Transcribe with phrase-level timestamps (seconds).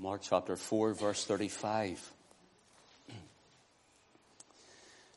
[0.00, 2.12] Mark chapter 4, verse 35.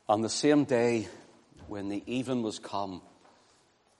[0.08, 1.06] On the same day
[1.68, 3.00] when the even was come,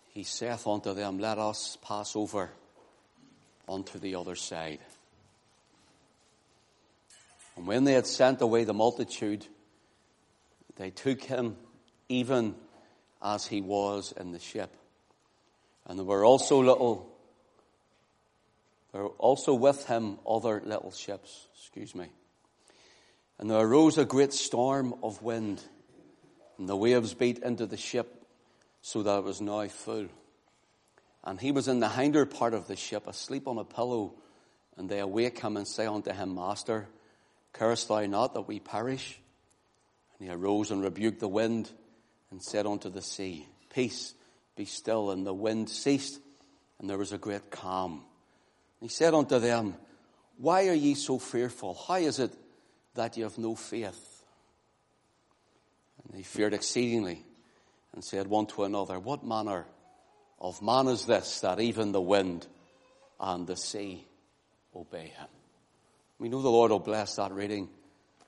[0.09, 2.51] he saith unto them, Let us pass over
[3.69, 4.81] unto the other side.
[7.57, 9.47] And when they had sent away the multitude,
[10.75, 11.57] they took him
[12.09, 12.57] even
[13.23, 14.75] as he was in the ship.
[15.87, 17.12] And there were also little,
[18.93, 22.07] there were also with him other little ships, excuse me.
[23.39, 25.63] And there arose a great storm of wind,
[26.59, 28.25] and the waves beat into the ship,
[28.83, 30.09] so that it was now full.
[31.25, 34.15] And he was in the hinder part of the ship, asleep on a pillow,
[34.77, 36.89] and they awake him and say unto him, Master,
[37.53, 39.19] carest thou not that we perish?
[40.19, 41.71] And he arose and rebuked the wind
[42.31, 44.15] and said unto the sea, Peace,
[44.57, 45.11] be still.
[45.11, 46.21] And the wind ceased,
[46.79, 48.05] and there was a great calm.
[48.83, 49.77] He said unto them,
[50.39, 51.79] Why are ye so fearful?
[51.87, 52.33] How is it
[52.95, 54.25] that ye have no faith?
[56.03, 57.25] And they feared exceedingly
[57.95, 59.67] and said one to another, What manner
[60.41, 62.49] of man is this that even the wind
[63.21, 64.05] and the sea
[64.75, 65.29] obey him?
[66.19, 67.69] We know the Lord will bless that reading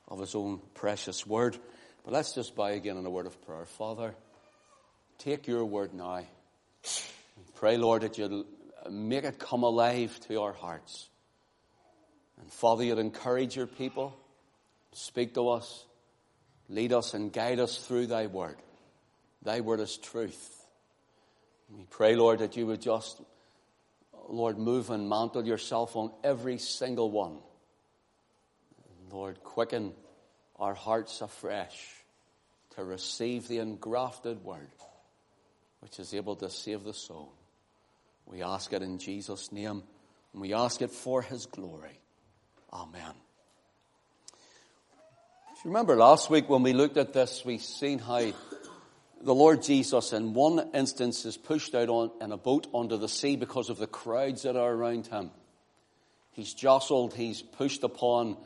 [0.07, 1.57] of his own precious word.
[2.05, 3.65] But let's just bow again in a word of prayer.
[3.65, 4.15] Father,
[5.17, 6.23] take your word now.
[7.55, 8.45] Pray, Lord, that you'll
[8.89, 11.09] make it come alive to our hearts.
[12.39, 14.15] And Father, you'd encourage your people,
[14.93, 15.85] speak to us,
[16.69, 18.57] lead us and guide us through thy word.
[19.41, 20.51] Thy word is truth.
[21.69, 23.21] We pray, Lord, that you would just,
[24.27, 27.37] Lord, move and mantle yourself on every single one.
[29.11, 29.93] Lord, quicken
[30.57, 31.75] our hearts afresh
[32.75, 34.69] to receive the engrafted word
[35.85, 37.31] which is able to save the soul.
[38.25, 39.83] We ask it in Jesus' name
[40.33, 41.99] and we ask it for his glory.
[42.73, 43.13] Amen.
[45.53, 48.31] If you remember last week when we looked at this, we seen how
[49.21, 53.09] the Lord Jesus in one instance is pushed out on, in a boat onto the
[53.09, 55.31] sea because of the crowds that are around him.
[56.31, 58.37] He's jostled, he's pushed upon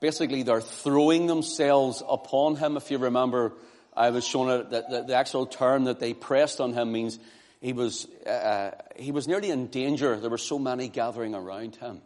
[0.00, 2.76] basically they're throwing themselves upon him.
[2.76, 3.52] If you remember,
[3.94, 7.18] I was showing it that the actual term that they pressed on him means
[7.66, 10.14] he was, uh, he was nearly in danger.
[10.20, 12.00] There were so many gathering around him.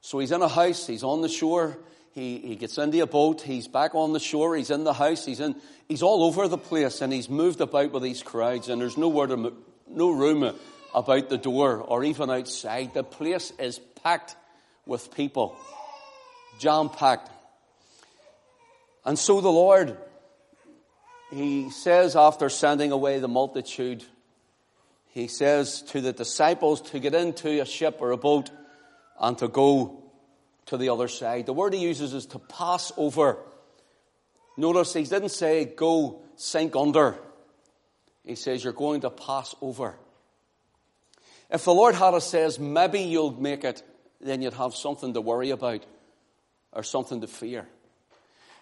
[0.00, 1.76] So he's in a house, he's on the shore,
[2.12, 5.26] he, he gets into a boat, he's back on the shore, he's in the house,
[5.26, 5.56] he's in,
[5.90, 9.26] he's all over the place and he's moved about with these crowds and there's nowhere
[9.26, 9.54] to,
[9.90, 10.56] no room
[10.94, 12.94] about the door or even outside.
[12.94, 14.36] The place is packed
[14.86, 15.54] with people
[16.58, 17.30] jam packed.
[19.04, 19.98] And so the Lord,
[21.30, 24.02] He says after sending away the multitude,
[25.12, 28.50] He says to the disciples to get into a ship or a boat
[29.20, 30.02] and to go
[30.66, 31.44] to the other side.
[31.44, 33.38] The word He uses is to pass over.
[34.56, 37.16] Notice He didn't say go sink under.
[38.24, 39.96] He says you're going to pass over.
[41.50, 43.82] If the Lord had says maybe you'll make it,
[44.18, 45.84] then you'd have something to worry about
[46.72, 47.68] or something to fear.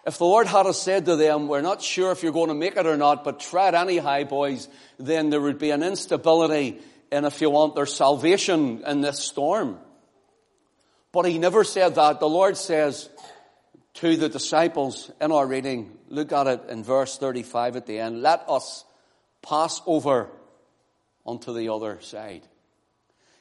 [0.05, 2.75] If the Lord had said to them, we're not sure if you're going to make
[2.75, 4.67] it or not, but try it anyhow, boys,
[4.97, 6.79] then there would be an instability
[7.11, 9.77] in, if you want, their salvation in this storm.
[11.11, 12.19] But he never said that.
[12.19, 13.09] The Lord says
[13.95, 18.21] to the disciples in our reading, look at it in verse 35 at the end,
[18.23, 18.85] let us
[19.43, 20.29] pass over
[21.25, 22.41] onto the other side.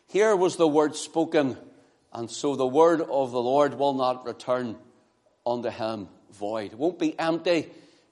[0.09, 1.56] Here was the word spoken
[2.12, 4.77] and so the word of the Lord will not return
[5.47, 6.72] unto him void.
[6.72, 7.68] It won't be empty.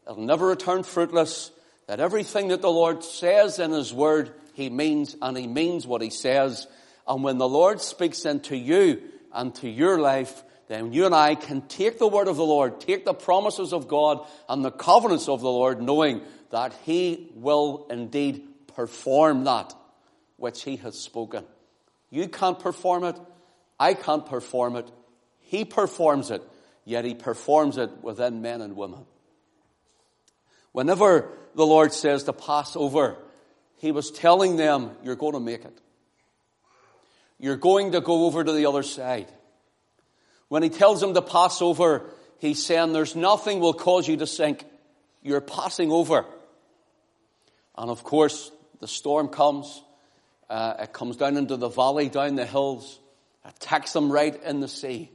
[0.07, 1.51] It'll never return fruitless.
[1.87, 6.03] That everything that the Lord says in his word, he means, and he means what
[6.03, 6.67] he says.
[7.07, 9.03] And when the Lord speaks into you
[9.33, 12.81] and to your life, then you and I can take the word of the Lord,
[12.81, 17.87] take the promises of God and the covenants of the Lord, knowing that he will
[17.91, 19.75] indeed perform that
[20.37, 21.45] which he has spoken.
[22.11, 23.17] You can't perform it.
[23.81, 24.91] I can't perform it.
[25.41, 26.43] He performs it,
[26.89, 29.05] yet He performs it within men and women.
[30.73, 33.17] Whenever the Lord says to pass over,
[33.77, 35.81] He was telling them, you're going to make it.
[37.39, 39.29] You're going to go over to the other side.
[40.49, 44.27] When He tells them to pass over, He's saying there's nothing will cause you to
[44.27, 44.65] sink.
[45.23, 46.25] You're passing over.
[47.77, 48.51] And of course,
[48.81, 49.83] the storm comes.
[50.49, 52.99] Uh, it comes down into the valley, down the hills
[53.49, 55.11] attacks them right in the sea.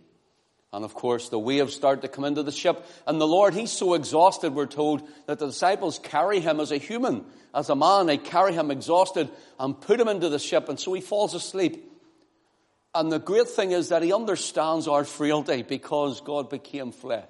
[0.73, 2.83] And of course, the waves start to come into the ship.
[3.07, 6.77] And the Lord, He's so exhausted, we're told, that the disciples carry Him as a
[6.77, 7.23] human,
[7.53, 8.07] as a man.
[8.07, 9.29] They carry Him exhausted
[9.59, 10.67] and put Him into the ship.
[10.69, 11.91] And so He falls asleep.
[12.95, 17.25] And the great thing is that he understands our frailty because God became flesh.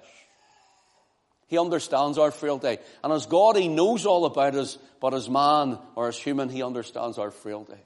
[1.46, 2.78] He understands our frailty.
[3.02, 6.62] And as God, he knows all about us, but as man or as human, he
[6.62, 7.80] understands our frailty.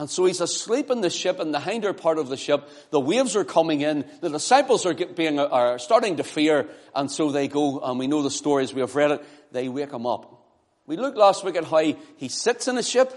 [0.00, 2.66] And so he's asleep in the ship, in the hinder part of the ship.
[2.88, 4.06] The waves are coming in.
[4.22, 6.70] The disciples are being, are starting to fear.
[6.94, 9.24] And so they go, and we know the stories, we have read it.
[9.52, 10.42] They wake him up.
[10.86, 11.82] We looked last week at how
[12.16, 13.12] he sits in a ship,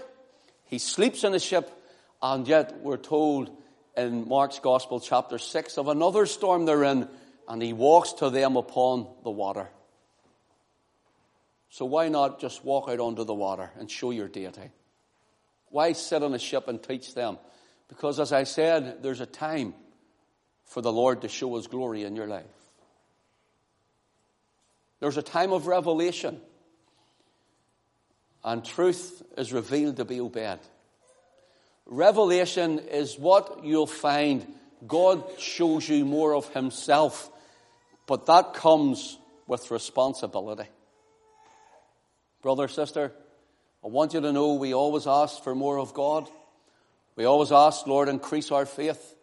[0.66, 1.70] he sleeps in a ship,
[2.20, 3.50] and yet we're told
[3.96, 7.08] in Mark's Gospel, chapter 6, of another storm they're in,
[7.48, 9.70] and he walks to them upon the water.
[11.70, 14.70] So why not just walk out onto the water and show your deity?
[15.74, 17.36] Why sit on a ship and teach them?
[17.88, 19.74] Because as I said, there's a time
[20.66, 22.44] for the Lord to show his glory in your life.
[25.00, 26.40] There's a time of revelation.
[28.44, 30.60] And truth is revealed to be obeyed.
[31.86, 34.46] Revelation is what you'll find
[34.86, 37.28] God shows you more of Himself,
[38.06, 39.18] but that comes
[39.48, 40.68] with responsibility.
[42.42, 43.12] Brother, sister,
[43.84, 46.30] I want you to know we always ask for more of God.
[47.16, 49.14] We always ask, Lord, increase our faith.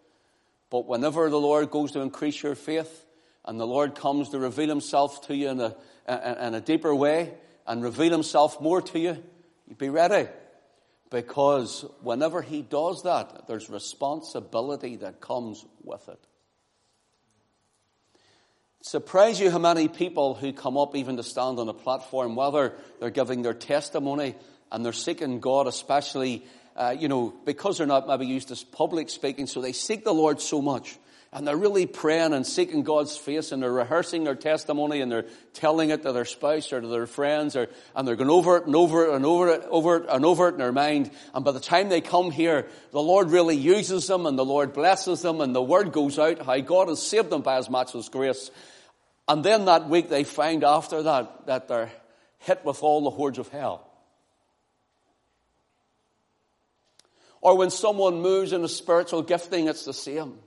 [0.70, 3.06] But whenever the Lord goes to increase your faith
[3.44, 5.76] and the Lord comes to reveal Himself to you in a,
[6.08, 7.34] in a deeper way
[7.66, 9.24] and reveal Himself more to you,
[9.68, 10.30] you be ready.
[11.10, 16.20] Because whenever he does that, there's responsibility that comes with it.
[18.84, 22.74] Surprise you how many people who come up even to stand on a platform, whether
[23.00, 24.36] they're giving their testimony
[24.72, 26.44] and they're seeking God, especially,
[26.76, 30.14] uh, you know, because they're not maybe used to public speaking, so they seek the
[30.14, 30.98] Lord so much
[31.34, 35.28] and they're really praying and seeking God's face and they're rehearsing their testimony and they're
[35.54, 38.66] telling it to their spouse or to their friends or, and they're going over it
[38.66, 41.10] and over it and over it, over it and over it in their mind.
[41.34, 44.74] And by the time they come here, the Lord really uses them and the Lord
[44.74, 48.10] blesses them and the word goes out how God has saved them by his matchless
[48.10, 48.52] grace.
[49.32, 51.90] And then that week they find after that that they're
[52.40, 53.90] hit with all the hordes of hell.
[57.40, 60.38] Or when someone moves in a spiritual gifting, it's the same.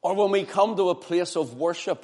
[0.00, 2.02] Or when we come to a place of worship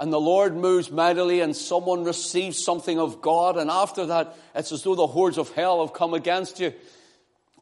[0.00, 4.72] and the Lord moves mightily and someone receives something of God and after that it's
[4.72, 6.72] as though the hordes of hell have come against you.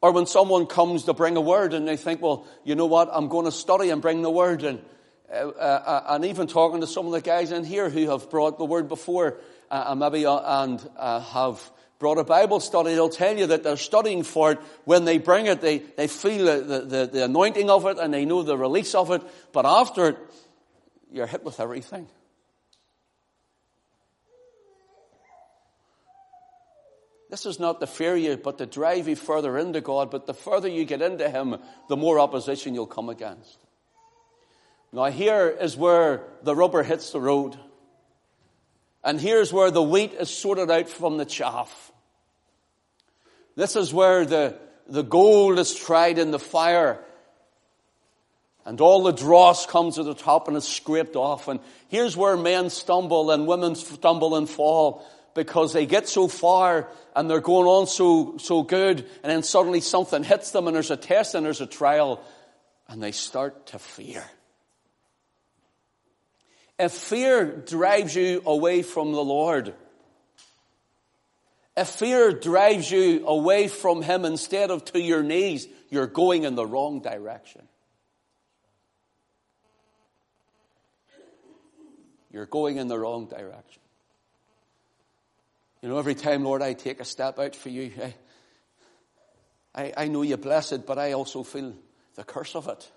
[0.01, 3.07] Or when someone comes to bring a word and they think, well, you know what,
[3.11, 4.83] I'm going to study and bring the word and,
[5.31, 8.57] uh, uh, and even talking to some of the guys in here who have brought
[8.57, 9.37] the word before
[9.69, 13.63] uh, and maybe uh, and uh, have brought a Bible study, they'll tell you that
[13.63, 14.59] they're studying for it.
[14.85, 18.25] When they bring it, they, they feel the, the, the anointing of it and they
[18.25, 19.21] know the release of it.
[19.53, 20.17] But after it,
[21.11, 22.07] you're hit with everything.
[27.29, 30.11] This is not to fear you, but to drive you further into God.
[30.11, 31.55] But the further you get into Him,
[31.87, 33.57] the more opposition you'll come against.
[34.93, 37.57] Now here is where the rubber hits the road.
[39.03, 41.91] And here's where the wheat is sorted out from the chaff.
[43.55, 44.57] This is where the,
[44.87, 47.03] the gold is tried in the fire.
[48.65, 51.47] And all the dross comes to the top and is scraped off.
[51.47, 55.03] And here's where men stumble and women stumble and fall
[55.33, 59.81] because they get so far and they're going on so, so good and then suddenly
[59.81, 62.21] something hits them and there's a test and there's a trial
[62.87, 64.23] and they start to fear.
[66.81, 69.75] If fear drives you away from the Lord,
[71.77, 76.55] if fear drives you away from Him instead of to your knees, you're going in
[76.55, 77.61] the wrong direction.
[82.31, 83.83] You're going in the wrong direction.
[85.83, 87.91] You know, every time, Lord, I take a step out for you,
[89.75, 91.75] I, I, know you bless it, but I also feel
[92.15, 92.91] the curse of it.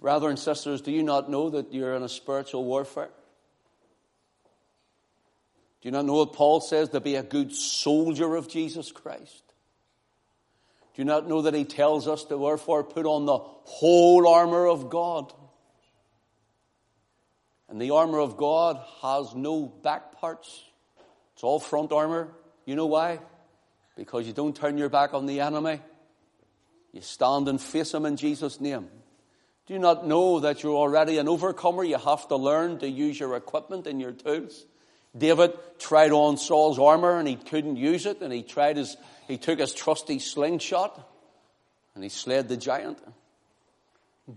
[0.00, 3.10] Brothers and sisters, do you not know that you're in a spiritual warfare?
[5.80, 9.42] Do you not know what Paul says to be a good soldier of Jesus Christ?
[10.94, 14.66] Do you not know that he tells us to therefore put on the whole armor
[14.66, 15.32] of God?
[17.68, 20.64] And the armor of God has no back parts.
[21.34, 22.28] It's all front armor.
[22.64, 23.20] You know why?
[23.94, 25.80] Because you don't turn your back on the enemy.
[26.92, 28.88] You stand and face him in Jesus' name.
[29.68, 31.84] Do you not know that you're already an overcomer?
[31.84, 34.64] You have to learn to use your equipment and your tools.
[35.16, 38.96] David tried on Saul's armor and he couldn't use it and he tried his,
[39.26, 41.06] he took his trusty slingshot
[41.94, 42.98] and he slayed the giant.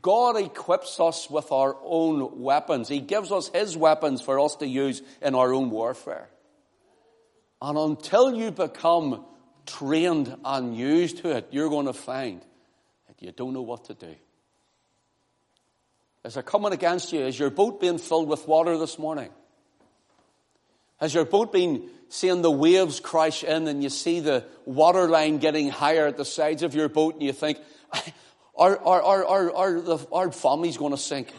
[0.01, 2.89] God equips us with our own weapons.
[2.89, 6.29] He gives us His weapons for us to use in our own warfare.
[7.61, 9.25] And until you become
[9.65, 12.41] trained and used to it, you're going to find
[13.07, 14.15] that you don't know what to do.
[16.23, 17.21] Is there coming against you?
[17.21, 19.29] Is your boat being filled with water this morning?
[20.97, 25.39] Has your boat been seeing the waves crash in and you see the water line
[25.39, 27.57] getting higher at the sides of your boat and you think,
[28.55, 31.33] our, our, our, our, our, the, our family's going to sink.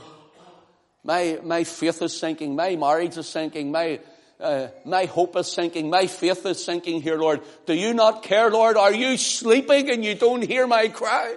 [1.04, 2.56] My, my faith is sinking.
[2.56, 3.70] My marriage is sinking.
[3.70, 4.00] My,
[4.40, 5.90] uh, my hope is sinking.
[5.90, 7.40] My faith is sinking here, Lord.
[7.66, 8.76] Do you not care, Lord?
[8.76, 11.36] Are you sleeping and you don't hear my cry?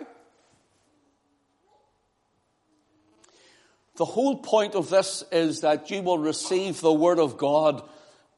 [3.98, 7.88] The whole point of this is that you will receive the Word of God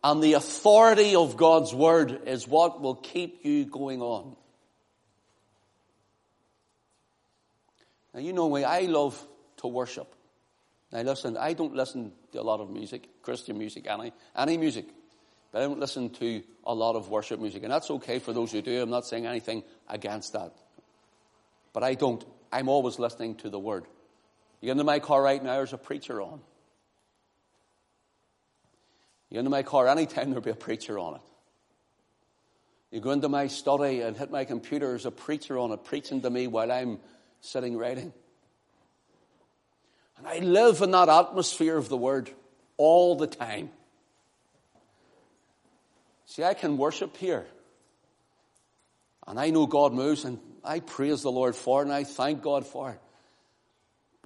[0.04, 4.36] and the authority of God's Word is what will keep you going on.
[8.14, 9.20] Now, you know me, I love
[9.58, 10.14] to worship.
[10.92, 14.86] Now, listen, I don't listen to a lot of music, Christian music, any, any music.
[15.52, 17.64] But I don't listen to a lot of worship music.
[17.64, 18.82] And that's okay for those who do.
[18.82, 20.54] I'm not saying anything against that.
[21.74, 22.24] But I don't.
[22.52, 23.86] I'm always listening to the Word.
[24.62, 26.42] You get into my car right now, there's a preacher on.
[29.30, 31.22] You go into my car anytime there'll be a preacher on it.
[32.92, 36.22] You go into my study and hit my computer, there's a preacher on it preaching
[36.22, 37.00] to me while I'm
[37.42, 38.14] sitting writing.
[40.18, 42.30] And I live in that atmosphere of the Word
[42.78, 43.70] all the time.
[46.26, 47.46] See, I can worship here.
[49.28, 52.42] And I know God moves, and I praise the Lord for it, and I thank
[52.42, 53.00] God for it.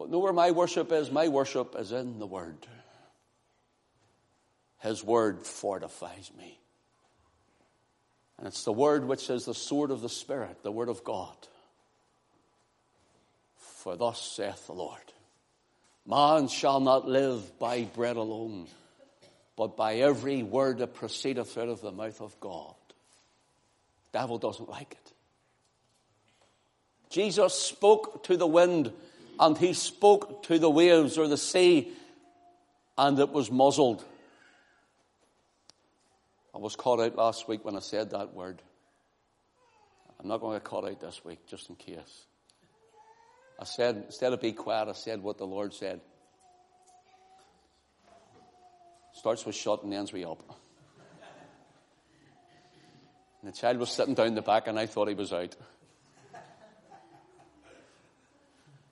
[0.01, 1.11] But know where my worship is?
[1.11, 2.65] My worship is in the Word.
[4.79, 6.59] His word fortifies me.
[8.39, 11.35] And it's the word which is the sword of the Spirit, the word of God.
[13.57, 14.97] For thus saith the Lord
[16.07, 18.65] Man shall not live by bread alone,
[19.55, 22.73] but by every word that proceedeth out of the mouth of God.
[24.11, 25.13] Devil doesn't like it.
[27.11, 28.91] Jesus spoke to the wind
[29.41, 31.91] and he spoke to the waves or the sea,
[32.95, 34.05] and it was muzzled.
[36.53, 38.61] I was caught out last week when I said that word.
[40.19, 42.25] I'm not going to get caught out this week, just in case.
[43.59, 46.01] I said, instead of be quiet, I said what the Lord said.
[49.13, 50.59] Starts with shut and ends with up.
[53.41, 55.55] And the child was sitting down the back and I thought he was out.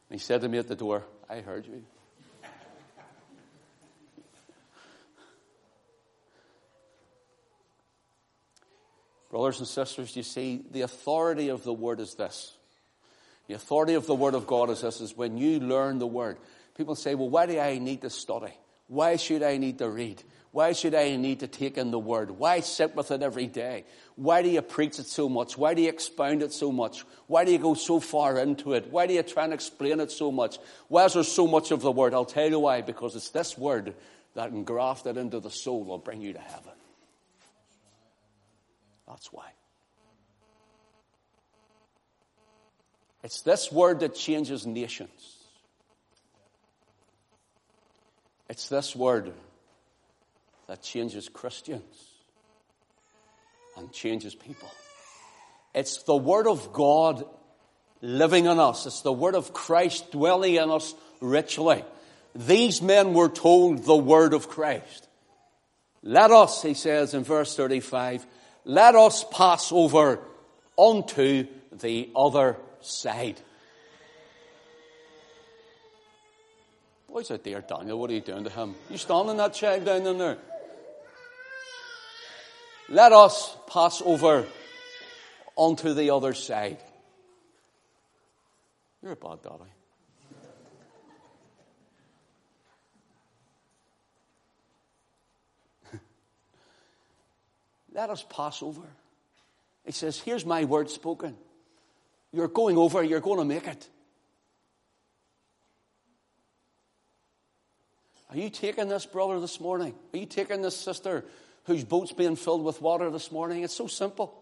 [0.10, 1.84] And he said to me at the door, I heard you.
[9.30, 12.54] Brothers and sisters, you see, the authority of the Word is this.
[13.48, 16.38] The authority of the Word of God is this, is when you learn the Word.
[16.75, 18.54] People say, well, why do I need to study?
[18.88, 20.24] Why should I need to read?
[20.51, 22.32] Why should I need to take in the Word?
[22.32, 23.86] Why sit with it every day?
[24.15, 25.58] Why do you preach it so much?
[25.58, 27.06] Why do you expound it so much?
[27.27, 28.88] Why do you go so far into it?
[28.91, 30.58] Why do you try and explain it so much?
[30.88, 32.15] Why is there so much of the Word?
[32.15, 32.82] I'll tell you why.
[32.82, 33.94] Because it's this Word
[34.34, 36.74] that engrafted into the soul will bring you to heaven.
[39.08, 39.51] That's why.
[43.24, 45.38] It's this word that changes nations.
[48.50, 49.34] It's this word
[50.70, 51.84] that changes Christians
[53.76, 54.70] and changes people.
[55.74, 57.26] It's the Word of God
[58.02, 58.86] living in us.
[58.86, 61.84] It's the Word of Christ dwelling in us richly.
[62.36, 65.08] These men were told the Word of Christ.
[66.04, 68.28] Let us, he says in verse 35,
[68.64, 70.20] let us pass over
[70.76, 73.42] onto the other side.
[77.08, 78.00] What's out there, Daniel?
[78.00, 78.76] What are you doing to him?
[78.92, 80.38] You standing that child down in there?
[82.91, 84.48] Let us pass over
[85.55, 86.79] onto the other side.
[89.03, 89.69] You're a bad daddy.
[97.93, 98.81] Let us pass over.
[99.86, 101.38] He says, Here's my word spoken.
[102.31, 103.88] You're going over, you're going to make it.
[108.31, 109.93] Are you taking this brother this morning?
[110.13, 111.25] Are you taking this sister
[111.66, 113.63] whose boat's being filled with water this morning?
[113.63, 114.36] It's so simple.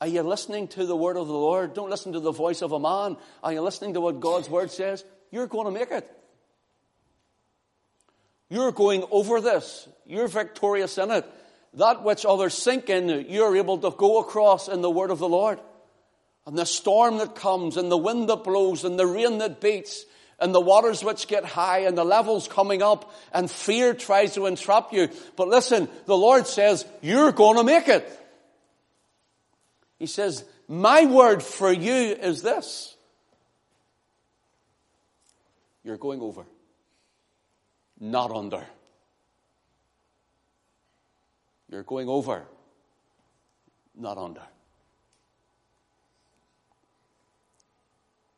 [0.00, 1.72] Are you listening to the word of the Lord?
[1.74, 3.16] Don't listen to the voice of a man.
[3.42, 5.04] Are you listening to what God's word says?
[5.30, 6.10] You're going to make it.
[8.50, 9.88] You're going over this.
[10.06, 11.24] You're victorious in it.
[11.74, 15.28] That which others sink in, you're able to go across in the word of the
[15.28, 15.60] Lord.
[16.46, 20.04] And the storm that comes, and the wind that blows, and the rain that beats,
[20.38, 24.46] and the waters which get high, and the levels coming up, and fear tries to
[24.46, 25.08] entrap you.
[25.36, 28.06] But listen, the Lord says, you're going to make it.
[29.98, 32.96] He says, My word for you is this
[35.82, 36.44] you're going over,
[38.00, 38.66] not under.
[41.70, 42.44] You're going over,
[43.94, 44.42] not under.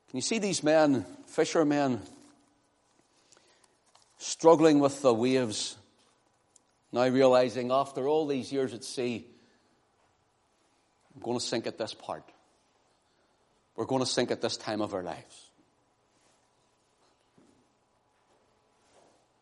[0.09, 2.01] Can you see these men, fishermen,
[4.17, 5.77] struggling with the waves,
[6.93, 9.27] now realizing after all these years at sea,
[11.15, 12.25] I'm going to sink at this part.
[13.77, 15.51] We're going to sink at this time of our lives.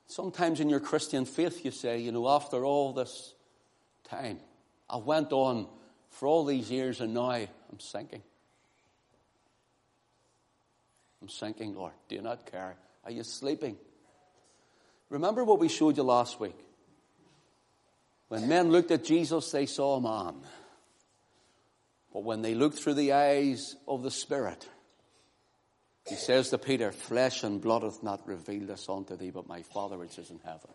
[0.09, 3.35] Sometimes in your Christian faith, you say, you know, after all this
[4.05, 4.41] time,
[4.89, 5.69] I went on
[6.11, 8.23] for all these years and now I'm sinking.
[11.23, 11.93] I'm sinking, Lord.
[12.09, 12.77] Do you not care?
[13.05, 13.77] Are you sleeping?
[15.09, 16.59] Remember what we showed you last week?
[18.29, 20.35] When men looked at Jesus, they saw a man.
[22.13, 24.69] But when they looked through the eyes of the Spirit,
[26.09, 29.63] he says to Peter, Flesh and blood hath not revealed this unto thee, but my
[29.63, 30.71] Father which is in heaven.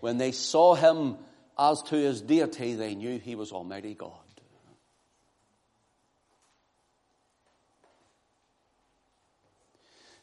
[0.00, 1.16] When they saw him
[1.58, 4.21] as to his deity, they knew he was Almighty God.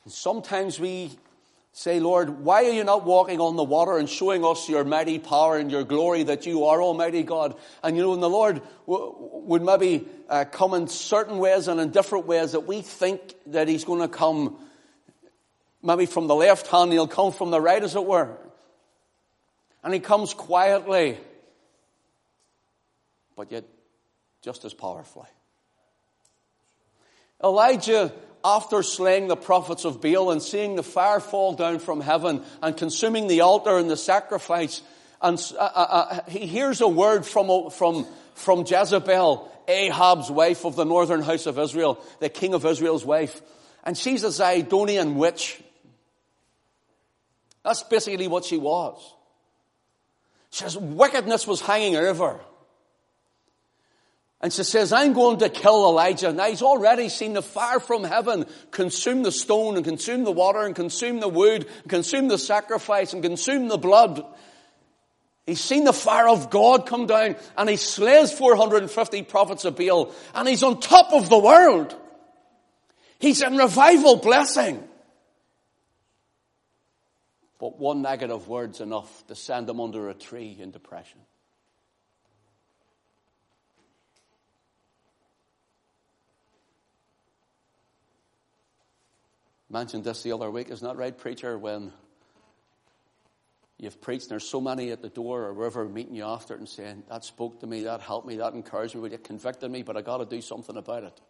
[0.09, 1.11] And sometimes we
[1.71, 5.19] Say, Lord, why are you not walking on the water and showing us your mighty
[5.19, 7.55] power and your glory that you are Almighty God?
[7.83, 11.79] And you know, and the Lord w- would maybe uh, come in certain ways and
[11.79, 14.57] in different ways that we think that He's going to come
[15.83, 18.35] maybe from the left hand, He'll come from the right, as it were.
[19.83, 21.19] And He comes quietly,
[23.37, 23.63] but yet
[24.41, 25.29] just as powerfully.
[27.41, 28.11] Elijah
[28.43, 32.75] after slaying the prophets of Baal and seeing the fire fall down from heaven and
[32.77, 34.81] consuming the altar and the sacrifice,
[35.21, 38.05] and uh, uh, uh, he hears a word from, from,
[38.35, 43.41] from Jezebel, Ahab's wife of the northern house of Israel, the king of Israel's wife.
[43.83, 45.61] And she's a Zidonian witch.
[47.63, 49.13] That's basically what she was.
[50.51, 52.39] She says wickedness was hanging over.
[54.41, 56.31] And she says, I'm going to kill Elijah.
[56.31, 60.61] Now he's already seen the fire from heaven consume the stone and consume the water
[60.61, 64.25] and consume the wood and consume the sacrifice and consume the blood.
[65.45, 70.13] He's seen the fire of God come down and he slays 450 prophets of Baal
[70.33, 71.95] and he's on top of the world.
[73.19, 74.81] He's in revival blessing.
[77.59, 81.19] But one negative word's enough to send him under a tree in depression.
[89.69, 91.57] Mentioned this the other week, isn't that right, preacher?
[91.57, 91.91] When
[93.77, 96.59] you've preached and there's so many at the door or wherever meeting you after it
[96.59, 99.71] and saying, that spoke to me, that helped me, that encouraged me, But it convicted
[99.71, 101.21] me, but I got to do something about it.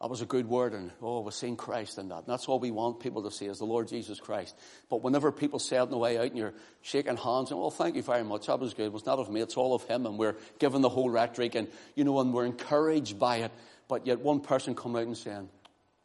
[0.00, 2.18] That was a good word, and oh, we've seen Christ in that.
[2.18, 4.54] And that's all we want people to see is the Lord Jesus Christ.
[4.90, 7.70] But whenever people say it on the way out and you're shaking hands and, well,
[7.70, 8.86] thank you very much, that was good.
[8.86, 11.54] It was not of me, it's all of Him, and we're given the whole rhetoric,
[11.54, 13.52] and, you know, and we're encouraged by it.
[13.88, 15.48] But yet one person come out and saying,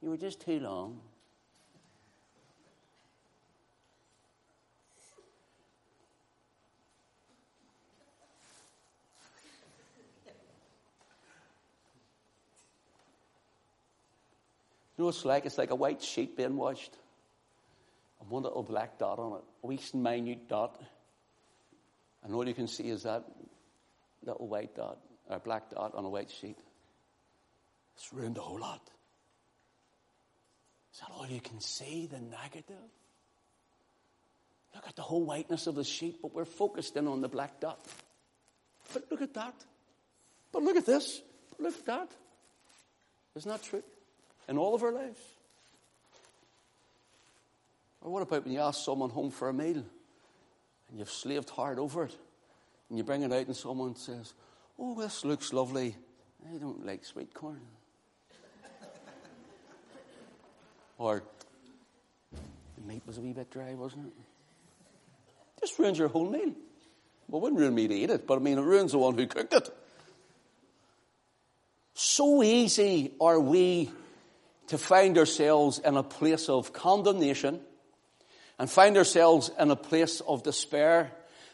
[0.01, 0.99] you were just too long.
[14.97, 15.45] You know it's like?
[15.45, 16.97] It's like a white sheet being washed.
[18.19, 19.43] And one little black dot on it.
[19.63, 20.81] A wee minute dot.
[22.21, 23.23] And all you can see is that
[24.23, 24.97] little white dot,
[25.29, 26.57] or black dot on a white sheet.
[27.95, 28.81] It's ruined a whole lot.
[30.99, 32.07] Is that all you can see?
[32.07, 32.75] The negative?
[34.75, 37.61] Look at the whole whiteness of the sheet, but we're focused in on the black
[37.61, 37.87] dot.
[38.93, 39.53] But look at that.
[40.51, 41.21] But look at this.
[41.57, 42.11] Look at that.
[43.35, 43.83] Isn't that true?
[44.49, 45.21] In all of our lives.
[48.01, 49.85] Or what about when you ask someone home for a meal
[50.89, 52.15] and you've slaved hard over it
[52.89, 54.33] and you bring it out and someone says,
[54.77, 55.95] Oh, this looks lovely.
[56.53, 57.61] I don't like sweet corn.
[60.99, 61.23] Or
[62.77, 64.13] the meat was a wee bit dry, wasn't it?
[65.61, 66.53] Just ruins your whole meal.
[67.27, 69.17] Well, it wouldn't ruin me to eat it, but I mean, it ruins the one
[69.17, 69.69] who cooked it.
[71.93, 73.91] So easy are we
[74.67, 77.61] to find ourselves in a place of condemnation
[78.57, 81.11] and find ourselves in a place of despair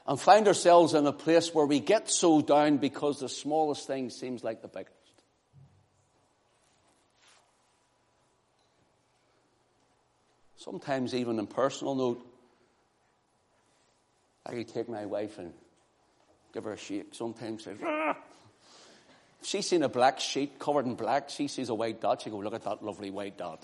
[0.08, 4.10] and find ourselves in a place where we get so down because the smallest thing
[4.10, 4.95] seems like the biggest.
[10.58, 12.26] Sometimes, even in personal note,
[14.46, 15.54] I could take my wife and
[16.54, 17.13] give her a shake.
[17.13, 18.18] Sometimes say, ah!
[19.41, 21.30] She seen a black sheet covered in black.
[21.30, 22.22] She sees a white dot.
[22.22, 23.63] She go, look at that lovely white dot.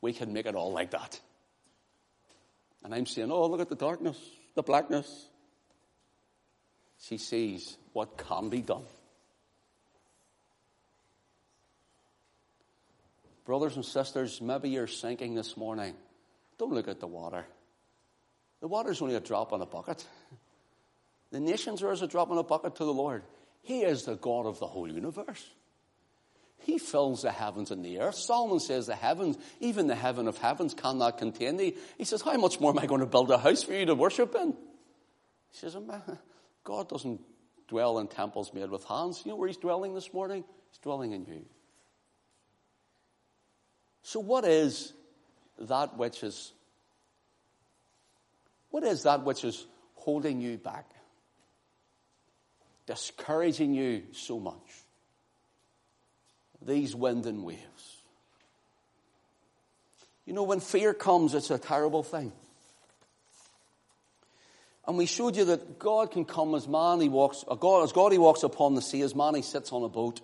[0.00, 1.20] We can make it all like that.
[2.84, 4.18] And I'm saying, oh, look at the darkness,
[4.54, 5.26] the blackness.
[7.00, 8.84] She sees what can be done.
[13.48, 15.94] Brothers and sisters, maybe you're sinking this morning.
[16.58, 17.46] Don't look at the water.
[18.60, 20.06] The water's only a drop in a bucket.
[21.30, 23.22] The nations are as a drop in a bucket to the Lord.
[23.62, 25.42] He is the God of the whole universe.
[26.58, 28.16] He fills the heavens and the earth.
[28.16, 31.74] Solomon says the heavens, even the heaven of heavens, cannot contain thee.
[31.96, 33.94] He says, How much more am I going to build a house for you to
[33.94, 34.48] worship in?
[35.52, 35.74] He says,
[36.64, 37.22] God doesn't
[37.66, 39.22] dwell in temples made with hands.
[39.24, 40.44] You know where he's dwelling this morning?
[40.70, 41.46] He's dwelling in you.
[44.08, 44.94] So, what is
[45.58, 46.52] that which is
[48.70, 49.66] what is that which is
[49.96, 50.88] holding you back?
[52.86, 54.56] Discouraging you so much?
[56.62, 57.98] These wind and waves.
[60.24, 62.32] You know, when fear comes, it's a terrible thing.
[64.86, 68.12] And we showed you that God can come as man, he walks, God, as God
[68.12, 70.22] he walks upon the sea, as man he sits on a boat.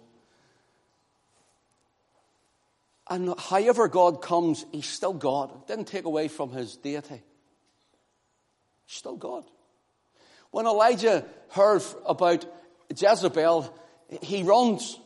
[3.09, 5.51] And however God comes, he's still God.
[5.55, 7.23] It didn't take away from his deity.
[8.87, 9.45] He's still God.
[10.51, 12.47] When Elijah heard about
[12.97, 13.77] Jezebel,
[14.23, 14.99] he runs.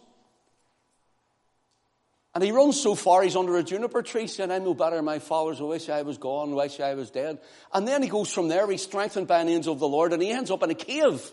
[2.35, 5.19] And he runs so far, he's under a juniper tree saying, I know better my
[5.19, 6.53] fathers, I wish I was gone.
[6.53, 7.41] I wish I was dead.
[7.73, 10.23] And then he goes from there, he's strengthened by an angel of the Lord, and
[10.23, 11.33] he ends up in a cave.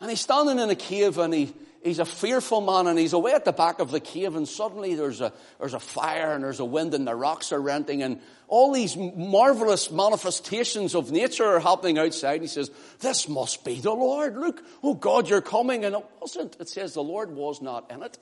[0.00, 3.32] And he's standing in a cave and he, he's a fearful man and he's away
[3.32, 6.60] at the back of the cave and suddenly there's a, there's a fire and there's
[6.60, 11.60] a wind and the rocks are renting and all these marvelous manifestations of nature are
[11.60, 12.34] happening outside.
[12.34, 14.36] And he says, this must be the Lord.
[14.36, 15.86] Look, oh God, you're coming.
[15.86, 16.58] And it wasn't.
[16.60, 18.18] It says the Lord was not in it.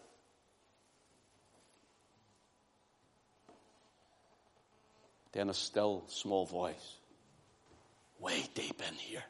[5.32, 6.96] Then a still small voice,
[8.20, 9.24] way deep in here.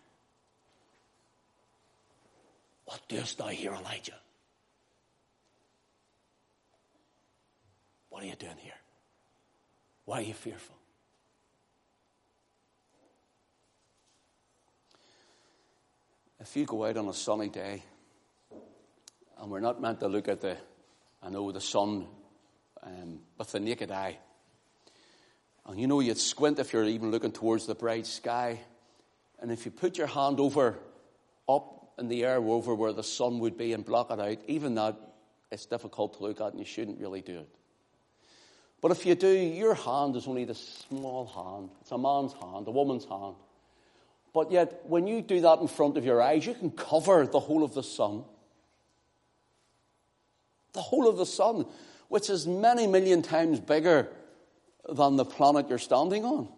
[2.90, 4.18] What doest thou here, Elijah?
[8.08, 8.72] What are you doing here?
[10.06, 10.74] Why are you fearful?
[16.40, 17.84] If you go out on a sunny day,
[19.38, 20.56] and we're not meant to look at the,
[21.22, 22.08] I know, the sun
[22.82, 24.18] um, with the naked eye.
[25.64, 28.58] And you know, you'd squint if you're even looking towards the bright sky.
[29.38, 30.76] And if you put your hand over,
[31.48, 34.74] up in the air over where the sun would be and block it out, even
[34.74, 34.96] that,
[35.52, 37.48] it's difficult to look at and you shouldn't really do it.
[38.80, 41.70] But if you do, your hand is only the small hand.
[41.82, 43.34] It's a man's hand, a woman's hand.
[44.32, 47.40] But yet, when you do that in front of your eyes, you can cover the
[47.40, 48.24] whole of the sun.
[50.72, 51.66] The whole of the sun,
[52.08, 54.08] which is many million times bigger
[54.88, 56.48] than the planet you're standing on.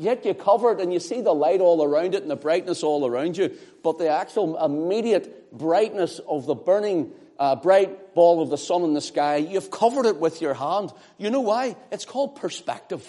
[0.00, 2.84] Yet you cover it and you see the light all around it and the brightness
[2.84, 8.48] all around you, but the actual immediate brightness of the burning uh, bright ball of
[8.48, 10.92] the sun in the sky, you've covered it with your hand.
[11.18, 11.74] You know why?
[11.90, 13.04] It's called perspective.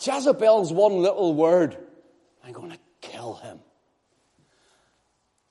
[0.00, 1.76] Jezebel's one little word,
[2.44, 3.58] I'm going to kill him.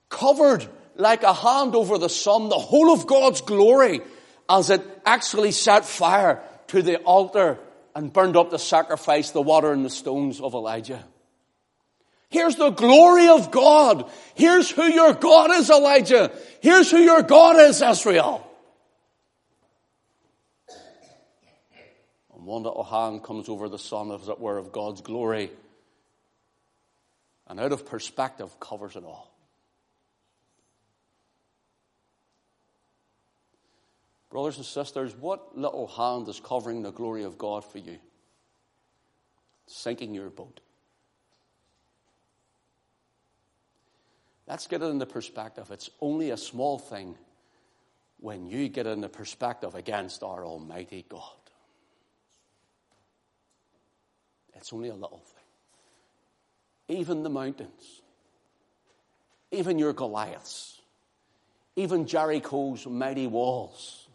[0.07, 3.99] Covered like a hand over the sun, the whole of God's glory
[4.49, 7.59] as it actually set fire to the altar
[7.95, 11.03] and burned up the sacrifice, the water and the stones of Elijah.
[12.29, 14.09] Here's the glory of God.
[14.35, 16.31] Here's who your God is, Elijah.
[16.61, 18.45] Here's who your God is, Israel.
[22.35, 25.51] And one little hand comes over the sun, as it were, of God's glory.
[27.47, 29.31] And out of perspective covers it all.
[34.29, 37.97] Brothers and sisters, what little hand is covering the glory of God for you?
[39.65, 40.59] Sinking your boat.
[44.47, 45.69] Let's get it into perspective.
[45.71, 47.15] It's only a small thing
[48.19, 51.21] when you get it into perspective against our Almighty God.
[54.55, 56.97] It's only a little thing.
[56.97, 58.01] Even the mountains,
[59.51, 60.81] even your Goliaths,
[61.75, 64.08] even Jericho's mighty walls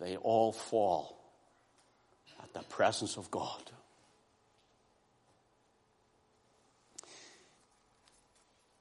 [0.00, 1.16] they all fall
[2.42, 3.70] at the presence of God.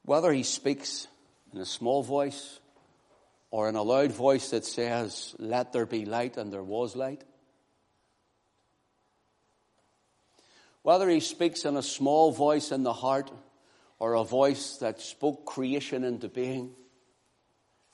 [0.05, 1.07] Whether he speaks
[1.53, 2.59] in a small voice
[3.51, 7.23] or in a loud voice that says, Let there be light, and there was light.
[10.81, 13.29] Whether he speaks in a small voice in the heart
[13.99, 16.73] or a voice that spoke creation into being.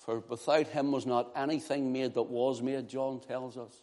[0.06, 3.74] For without him was not anything made that was made, John tells us.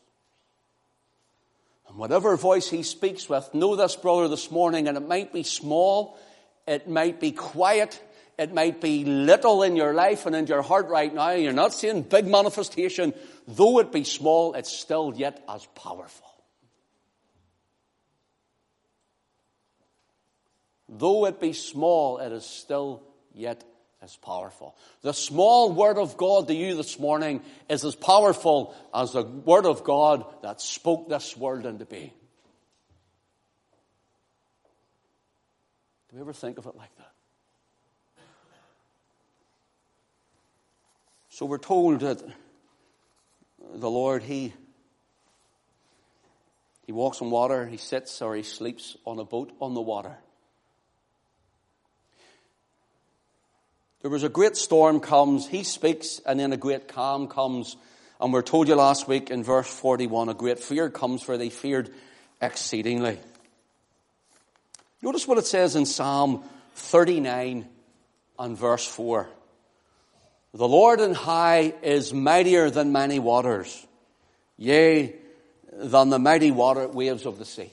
[1.89, 5.43] And whatever voice he speaks with, know this, brother, this morning, and it might be
[5.43, 6.17] small,
[6.65, 8.01] it might be quiet,
[8.39, 11.33] it might be little in your life and in your heart right now.
[11.33, 13.15] You're not seeing big manifestation.
[13.49, 16.29] Though it be small, it's still yet as powerful.
[20.89, 23.03] Though it be small, it is still
[23.35, 23.65] yet
[24.03, 24.75] as powerful.
[25.03, 29.65] The small word of God to you this morning is as powerful as the word
[29.65, 32.11] of God that spoke this world into being.
[36.11, 37.13] Do we ever think of it like that?
[41.31, 42.23] So we're told that
[43.75, 44.53] the Lord, He
[46.85, 50.19] He walks on water, He sits or He sleeps on a boat on the water.
[54.03, 57.77] There was a great storm comes, he speaks, and then a great calm comes.
[58.21, 61.51] And we're told you last week in verse 41, a great fear comes for they
[61.51, 61.91] feared
[62.41, 63.19] exceedingly.
[65.03, 66.43] Notice what it says in Psalm
[66.75, 67.69] 39
[68.41, 69.29] and verse 4.
[70.55, 73.87] The Lord in high is mightier than many waters,
[74.59, 75.15] yea,
[75.73, 77.71] than the mighty water waves of the sea.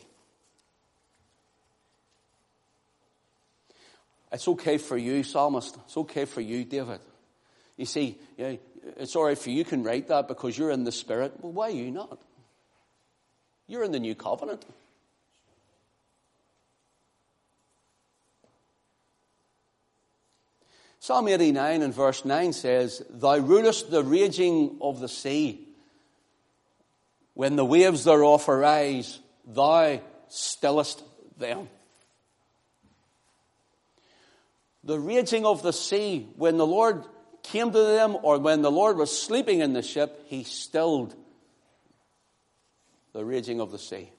[4.32, 5.78] It's okay for you, psalmist.
[5.86, 7.00] It's okay for you, David.
[7.78, 10.92] You see, it's all right for you, you can write that because you're in the
[10.92, 11.34] Spirit.
[11.42, 12.20] Well, why are you not?
[13.68, 14.66] You're in the new covenant.
[21.00, 25.66] Psalm 89 and verse 9 says, Thou rulest the raging of the sea.
[27.34, 31.02] When the waves thereof arise, thou stillest
[31.38, 31.70] them
[34.84, 37.06] the raging of the sea, when the Lord
[37.44, 41.16] came to them or when the Lord was sleeping in the ship, he stilled
[43.14, 44.12] the raging of the sea.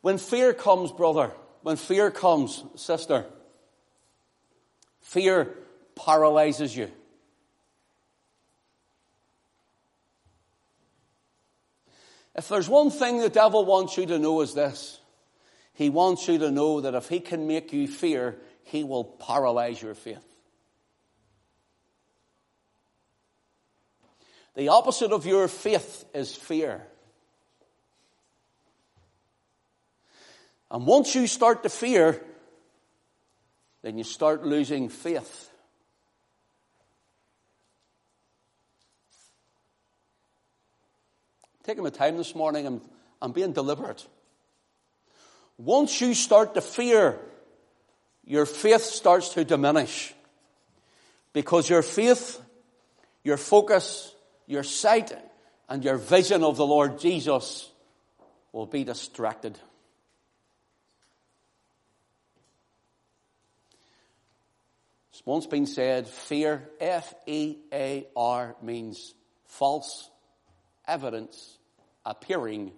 [0.00, 3.24] When fear comes, brother, when fear comes, sister,
[5.00, 5.54] fear
[5.96, 6.90] paralyzes you.
[12.34, 15.00] If there's one thing the devil wants you to know is this
[15.74, 19.82] he wants you to know that if He can make you fear, He will paralyze
[19.82, 20.24] your faith.
[24.54, 26.86] The opposite of your faith is fear.
[30.70, 32.22] And once you start to fear,
[33.82, 35.50] then you start losing faith.
[41.64, 42.80] Taking my time this morning, I'm,
[43.20, 44.06] I'm being deliberate.
[45.56, 47.18] Once you start to fear,
[48.24, 50.14] your faith starts to diminish.
[51.32, 52.40] Because your faith,
[53.22, 54.14] your focus,
[54.46, 55.12] your sight,
[55.68, 57.70] and your vision of the Lord Jesus
[58.52, 59.58] will be distracted.
[65.12, 69.14] It's once been said, fear, F-E-A-R, means
[69.46, 70.10] false
[70.86, 71.58] evidence
[72.04, 72.72] appearing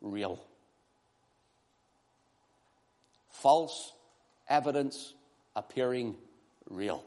[0.00, 0.40] real
[3.44, 3.92] false
[4.48, 5.12] evidence
[5.54, 6.16] appearing
[6.70, 7.04] real.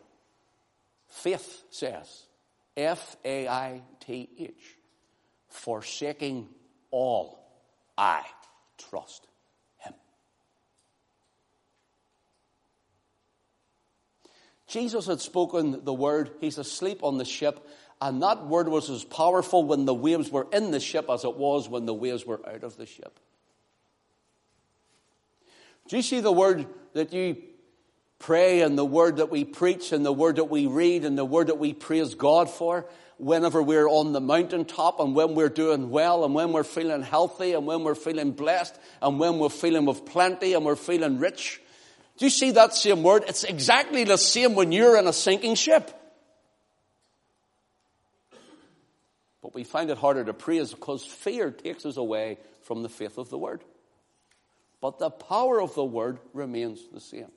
[1.07, 2.27] Faith says,
[2.77, 4.77] F A I T H,
[5.49, 6.47] forsaking
[6.91, 7.43] all,
[7.97, 8.21] I
[8.77, 9.25] trust
[9.79, 9.95] Him.
[14.67, 17.67] Jesus had spoken the word, He's asleep on the ship,
[17.99, 21.35] and that word was as powerful when the waves were in the ship as it
[21.35, 23.19] was when the waves were out of the ship.
[25.87, 27.37] Do you see the word that you
[28.19, 31.25] pray and the word that we preach and the word that we read and the
[31.25, 32.85] word that we praise God for
[33.17, 37.53] whenever we're on the mountaintop and when we're doing well and when we're feeling healthy
[37.53, 41.61] and when we're feeling blessed and when we're feeling with plenty and we're feeling rich?
[42.17, 43.23] Do you see that same word?
[43.27, 45.93] It's exactly the same when you're in a sinking ship.
[49.41, 53.17] But we find it harder to praise because fear takes us away from the faith
[53.17, 53.61] of the word
[54.81, 57.31] but the power of the word remains the same.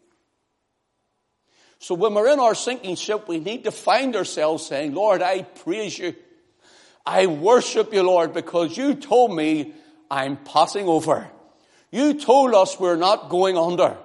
[1.79, 5.43] So when we're in our sinking ship, we need to find ourselves saying, Lord, I
[5.43, 6.15] praise you.
[7.07, 9.73] I worship you, Lord, because you told me
[10.11, 11.31] I'm passing over.
[11.91, 13.97] You told us we're not going under.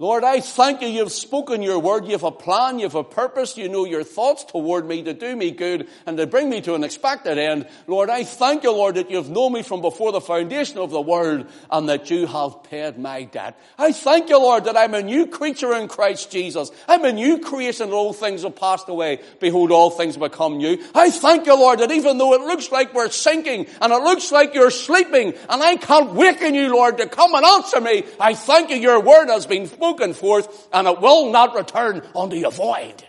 [0.00, 0.88] Lord, I thank you.
[0.88, 2.06] You've spoken your word.
[2.06, 2.78] You have a plan.
[2.78, 3.58] You have a purpose.
[3.58, 6.74] You know your thoughts toward me to do me good and to bring me to
[6.74, 7.68] an expected end.
[7.86, 11.02] Lord, I thank you, Lord, that you've known me from before the foundation of the
[11.02, 13.60] world and that you have paid my debt.
[13.76, 16.70] I thank you, Lord, that I'm a new creature in Christ Jesus.
[16.88, 19.20] I'm a new creation and all things have passed away.
[19.38, 20.82] Behold, all things become new.
[20.94, 24.32] I thank you, Lord, that even though it looks like we're sinking and it looks
[24.32, 28.32] like you're sleeping and I can't waken you, Lord, to come and answer me, I
[28.32, 32.36] thank you, your word has been spoken spoken forth, and it will not return unto
[32.36, 33.04] you void.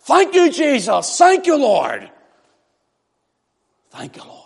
[0.00, 1.16] Thank you, Jesus.
[1.16, 2.10] Thank you, Lord.
[3.90, 4.44] Thank you, Lord.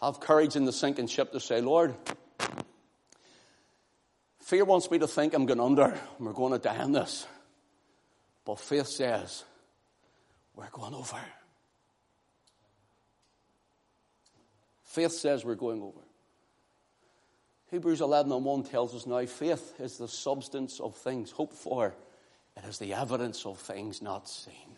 [0.00, 1.94] Have courage in the sinking ship to say, Lord,
[4.40, 7.26] fear wants me to think I'm going under and we're going to die in this.
[8.46, 9.44] But faith says,
[10.56, 11.18] we're going over.
[14.90, 16.00] Faith says we're going over.
[17.70, 21.94] Hebrews 11 and 1 tells us now faith is the substance of things hoped for,
[22.56, 24.74] it is the evidence of things not seen.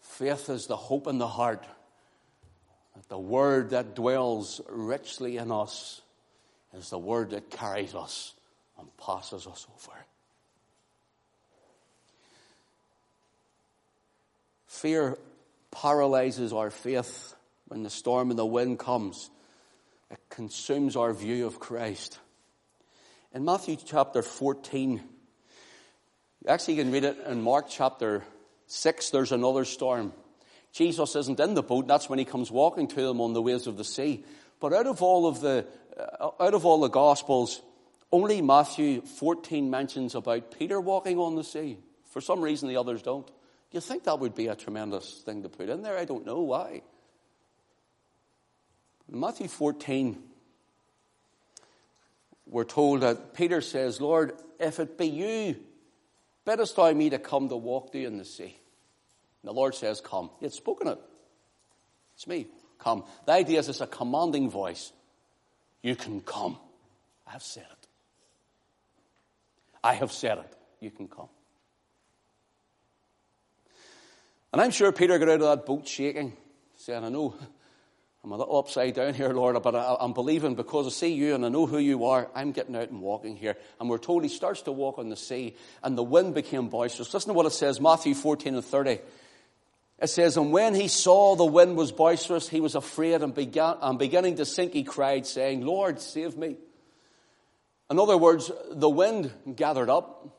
[0.00, 1.64] Faith is the hope in the heart
[2.96, 6.00] that the word that dwells richly in us
[6.76, 8.34] is the word that carries us
[8.80, 9.96] and passes us over.
[14.66, 15.16] Fear
[15.70, 17.35] paralyzes our faith
[17.68, 19.30] when the storm and the wind comes,
[20.10, 22.18] it consumes our view of Christ.
[23.34, 25.02] In Matthew chapter 14,
[26.46, 28.24] actually you can read it in Mark chapter
[28.68, 30.12] 6, there's another storm.
[30.72, 33.66] Jesus isn't in the boat, that's when he comes walking to them on the waves
[33.66, 34.24] of the sea.
[34.60, 35.66] But out of all of the,
[35.98, 37.60] uh, out of all the gospels,
[38.12, 41.78] only Matthew 14 mentions about Peter walking on the sea.
[42.10, 43.30] For some reason the others don't.
[43.72, 45.98] You think that would be a tremendous thing to put in there?
[45.98, 46.82] I don't know why.
[49.10, 50.20] Matthew 14,
[52.46, 55.56] we're told that Peter says, Lord, if it be you,
[56.44, 58.56] biddest thou me to come to walk thee in the sea?
[59.42, 60.30] And the Lord says, Come.
[60.40, 60.98] He had spoken it.
[62.14, 62.46] It's me.
[62.78, 63.04] Come.
[63.26, 64.92] The idea is it's a commanding voice.
[65.82, 66.58] You can come.
[67.26, 67.88] I have said it.
[69.84, 70.56] I have said it.
[70.80, 71.28] You can come.
[74.52, 76.32] And I'm sure Peter got out of that boat shaking,
[76.76, 77.34] saying, I know
[78.26, 81.36] I'm a little upside down here, Lord, but I, am believing because I see you
[81.36, 82.28] and I know who you are.
[82.34, 83.56] I'm getting out and walking here.
[83.78, 87.14] And we're told he starts to walk on the sea and the wind became boisterous.
[87.14, 88.98] Listen to what it says, Matthew 14 and 30.
[90.00, 93.76] It says, And when he saw the wind was boisterous, he was afraid and, began,
[93.80, 96.56] and beginning to sink, he cried, saying, Lord, save me.
[97.92, 100.36] In other words, the wind gathered up.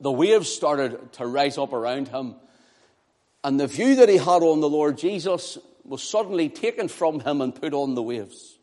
[0.00, 2.34] The waves started to rise up around him.
[3.44, 7.40] And the view that he had on the Lord Jesus was suddenly taken from him
[7.40, 8.58] and put on the waves.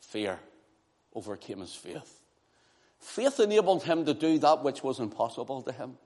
[0.00, 0.38] Fear
[1.14, 2.20] overcame his faith.
[2.98, 5.96] Faith enabled him to do that which was impossible to him.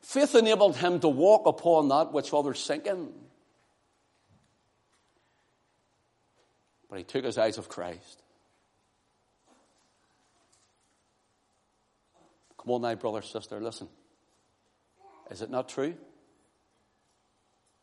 [0.00, 3.08] Faith enabled him to walk upon that which others sink in.
[6.90, 8.22] But he took his eyes off Christ.
[12.58, 13.88] Come on now, brother, sister, listen.
[15.30, 15.94] Is it not true?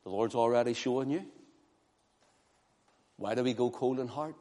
[0.03, 1.23] The Lord's already showing you.
[3.17, 4.35] Why do we go cold in heart?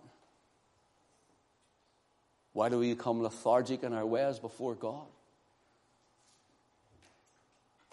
[2.52, 5.06] Why do we become lethargic in our ways before God?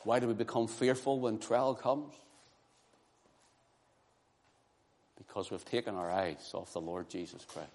[0.04, 2.14] Why do we become fearful when trial comes?
[5.18, 7.70] Because we've taken our eyes off the Lord Jesus Christ.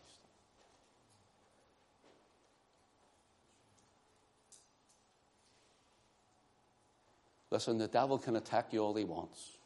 [7.50, 9.58] Listen, the devil can attack you all he wants.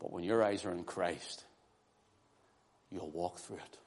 [0.00, 1.44] But when your eyes are in Christ,
[2.90, 3.78] you'll walk through it.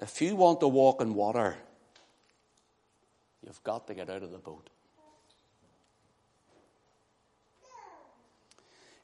[0.00, 1.56] If you want to walk in water,
[3.44, 4.70] you've got to get out of the boat.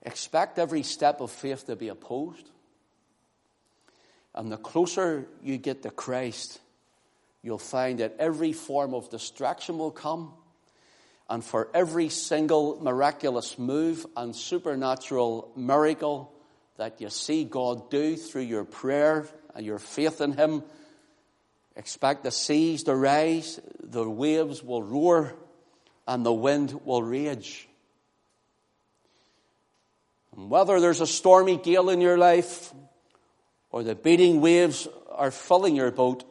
[0.02, 2.48] Expect every step of faith to be opposed.
[4.34, 6.60] And the closer you get to Christ,
[7.44, 10.32] you'll find that every form of distraction will come.
[11.28, 16.32] And for every single miraculous move and supernatural miracle
[16.78, 20.62] that you see God do through your prayer and your faith in Him,
[21.76, 25.34] expect the seas to rise, the waves will roar,
[26.08, 27.68] and the wind will rage.
[30.34, 32.72] And whether there's a stormy gale in your life
[33.70, 36.24] or the beating waves are filling your boat,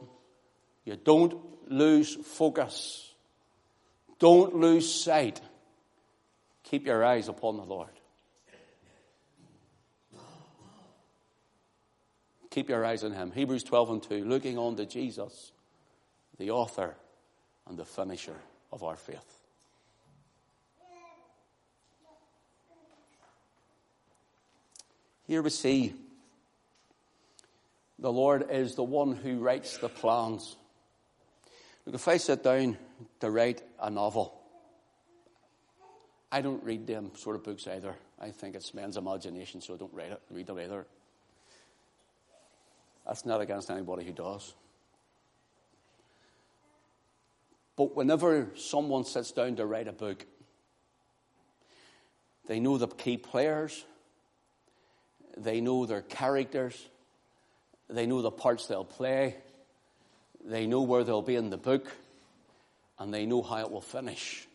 [0.85, 1.35] you don't
[1.71, 3.11] lose focus.
[4.19, 5.41] Don't lose sight.
[6.63, 7.89] Keep your eyes upon the Lord.
[12.49, 13.31] Keep your eyes on Him.
[13.31, 14.25] Hebrews 12 and 2.
[14.25, 15.51] Looking on to Jesus,
[16.37, 16.95] the author
[17.67, 18.35] and the finisher
[18.71, 19.39] of our faith.
[25.25, 25.93] Here we see
[27.97, 30.57] the Lord is the one who writes the plans.
[31.85, 32.77] Look, if I sit down
[33.19, 34.39] to write a novel,
[36.31, 37.95] I don't read them sort of books either.
[38.19, 40.85] I think it's men's imagination, so I don't read, it, read them either.
[43.05, 44.53] That's not against anybody who does.
[47.75, 50.25] But whenever someone sits down to write a book,
[52.47, 53.85] they know the key players,
[55.37, 56.87] they know their characters,
[57.89, 59.35] they know the parts they'll play,
[60.45, 61.87] they know where they'll be in the book,
[62.99, 64.47] and they know how it will finish.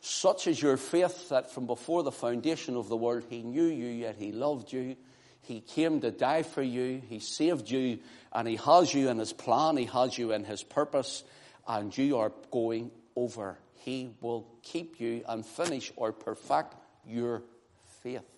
[0.00, 3.86] Such is your faith that from before the foundation of the world, He knew you,
[3.86, 4.96] yet He loved you.
[5.42, 7.02] He came to die for you.
[7.08, 7.98] He saved you,
[8.32, 9.76] and He has you in His plan.
[9.76, 11.24] He has you in His purpose,
[11.66, 13.58] and you are going over.
[13.74, 16.74] He will keep you and finish or perfect
[17.06, 17.42] your
[18.02, 18.35] faith.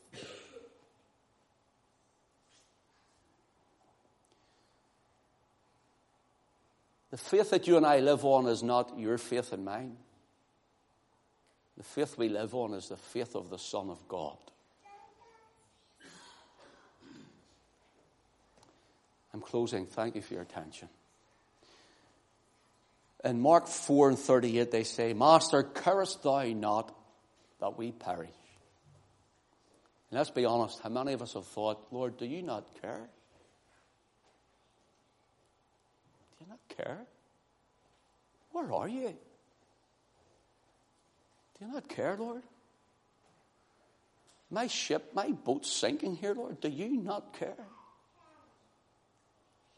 [7.18, 9.96] The faith that you and I live on is not your faith and mine.
[11.76, 14.36] The faith we live on is the faith of the Son of God.
[19.34, 19.86] I'm closing.
[19.86, 20.88] Thank you for your attention.
[23.24, 26.96] In Mark 4 and 38, they say, Master, carest thou not
[27.60, 28.30] that we perish?
[30.10, 33.08] And let's be honest, how many of us have thought, Lord, do you not care?
[36.76, 37.06] Care?
[38.52, 39.14] Where are you?
[41.58, 42.42] Do you not care, Lord?
[44.50, 46.60] My ship, my boat's sinking here, Lord.
[46.60, 47.66] Do you not care?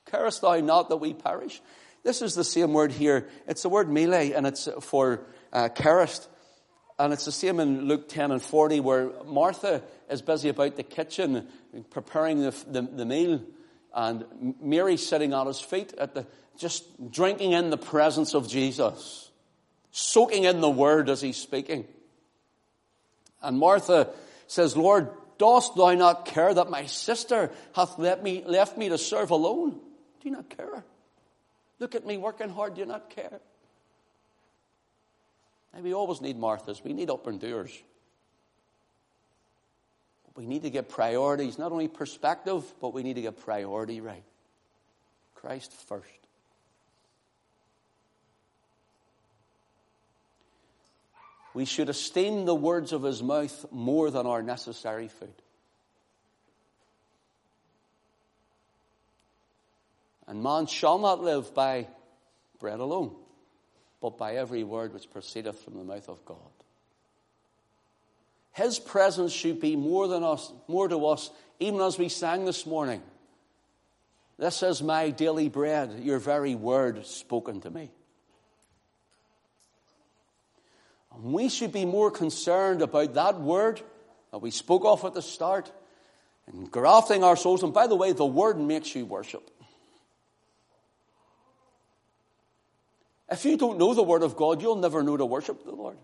[0.06, 1.60] Carest thou not that we perish?
[2.02, 3.28] This is the same word here.
[3.46, 6.28] It's the word melei, and it's for uh, carest.
[6.98, 10.82] And it's the same in Luke 10 and 40, where Martha is busy about the
[10.82, 11.48] kitchen,
[11.90, 13.42] preparing the, the, the meal,
[13.94, 16.26] and Mary sitting at his feet at the
[16.60, 19.30] just drinking in the presence of Jesus,
[19.90, 21.86] soaking in the word as he's speaking.
[23.42, 24.10] And Martha
[24.46, 25.08] says, Lord,
[25.38, 29.70] dost thou not care that my sister hath left me, left me to serve alone?
[29.70, 30.84] Do you not care?
[31.78, 32.74] Look at me working hard.
[32.74, 33.40] Do you not care?
[35.72, 36.84] And we always need Marthas.
[36.84, 37.72] We need up and doers.
[40.36, 44.24] We need to get priorities, not only perspective, but we need to get priority right.
[45.34, 46.06] Christ first.
[51.52, 55.34] We should esteem the words of his mouth more than our necessary food.
[60.28, 61.88] And man shall not live by
[62.60, 63.16] bread alone,
[64.00, 66.36] but by every word which proceedeth from the mouth of God.
[68.52, 72.64] His presence should be more than us, more to us, even as we sang this
[72.64, 73.02] morning.
[74.38, 77.90] This is my daily bread, your very word spoken to me.
[81.14, 83.80] And we should be more concerned about that word
[84.30, 85.70] that we spoke of at the start
[86.46, 87.62] and grafting our souls.
[87.62, 89.50] And by the way, the word makes you worship.
[93.30, 95.96] If you don't know the word of God, you'll never know to worship the Lord.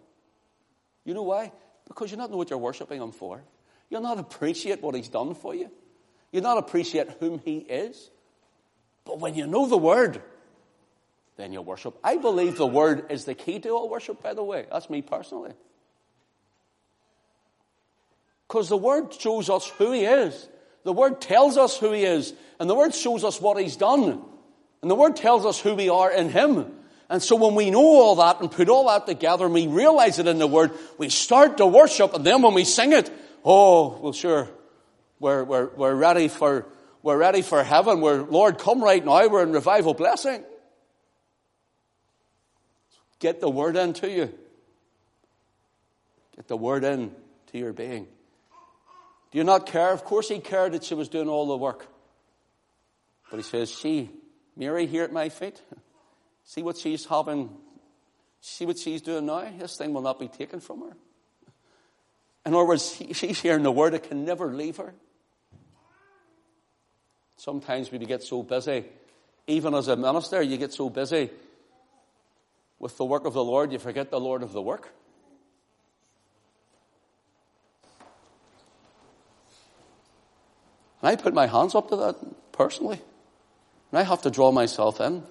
[1.04, 1.52] You know why?
[1.88, 3.42] Because you don't know what you're worshiping Him for.
[3.90, 5.70] You'll not appreciate what He's done for you.
[6.30, 8.10] You'll not appreciate whom He is.
[9.04, 10.22] But when you know the Word,
[11.36, 11.98] then you'll worship.
[12.02, 14.66] I believe the word is the key to all worship, by the way.
[14.70, 15.52] That's me personally.
[18.48, 20.48] Because the word shows us who he is.
[20.84, 22.32] The word tells us who he is.
[22.58, 24.22] And the word shows us what he's done.
[24.80, 26.72] And the word tells us who we are in him.
[27.10, 30.18] And so when we know all that and put all that together and we realize
[30.18, 32.14] it in the word, we start to worship.
[32.14, 33.10] And then when we sing it,
[33.44, 34.48] oh, well, sure,
[35.20, 36.66] we're, we're, we're ready for,
[37.02, 38.00] we're ready for heaven.
[38.00, 39.28] We're, Lord, come right now.
[39.28, 40.44] We're in revival blessing.
[43.18, 44.32] Get the word into you.
[46.36, 47.12] Get the word in
[47.52, 48.06] to your being.
[49.32, 49.92] Do you not care?
[49.92, 51.86] Of course he cared that she was doing all the work.
[53.30, 54.10] But he says, See,
[54.56, 55.60] Mary here at my feet,
[56.44, 57.50] see what she's having,
[58.40, 59.50] see what she's doing now?
[59.58, 60.96] This thing will not be taken from her.
[62.44, 64.94] In other words, she's hearing the word, it can never leave her.
[67.38, 68.84] Sometimes we get so busy,
[69.46, 71.30] even as a minister, you get so busy
[72.78, 74.92] with the work of the Lord, you forget the Lord of the work.
[81.00, 82.16] And I put my hands up to that
[82.52, 83.00] personally.
[83.92, 85.22] And I have to draw myself in.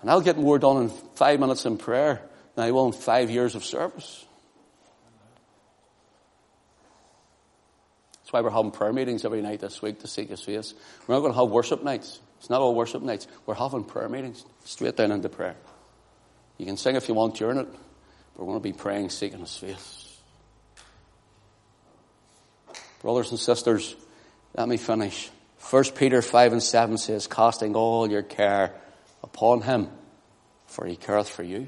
[0.00, 2.22] And I'll get more done in five minutes in prayer
[2.54, 4.24] than I will in five years of service.
[8.20, 10.72] That's why we're having prayer meetings every night this week to seek His face.
[11.06, 12.20] We're not going to have worship nights.
[12.38, 13.26] It's not all worship nights.
[13.44, 15.56] We're having prayer meetings straight down into prayer.
[16.60, 19.38] You can sing if you want during it, but we're going to be praying, seeking
[19.38, 20.18] His face.
[23.00, 23.96] Brothers and sisters,
[24.54, 25.30] let me finish.
[25.70, 28.74] 1 Peter 5 and 7 says, casting all your care
[29.22, 29.88] upon him,
[30.66, 31.66] for he careth for you.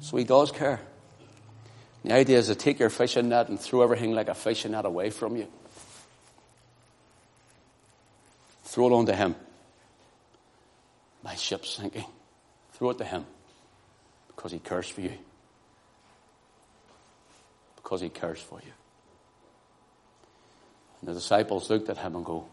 [0.00, 0.80] So he does care.
[2.02, 4.86] The idea is to take your fishing net and throw everything like a fishing net
[4.86, 5.46] away from you.
[8.70, 9.34] Throw it onto him.
[11.22, 12.06] My ship's sinking.
[12.72, 13.26] Throw it to him
[14.28, 15.12] because he cares for you
[17.90, 18.72] because he cares for you.
[21.00, 22.46] And the disciples looked at him and go,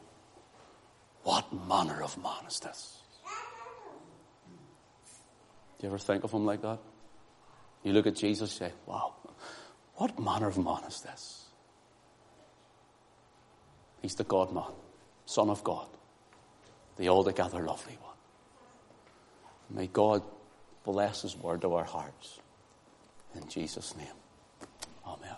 [1.24, 2.98] What manner of man is this?
[5.78, 6.80] Do you ever think of him like that?
[7.84, 9.14] You look at Jesus and say, Wow,
[9.96, 11.44] what manner of man is this?
[14.02, 14.72] He's the God man,
[15.28, 15.88] Son of God,
[16.98, 18.16] the altogether lovely one.
[19.70, 20.24] May God
[20.84, 22.40] bless his word to our hearts.
[23.36, 24.08] In Jesus' name.
[25.06, 25.36] Amen.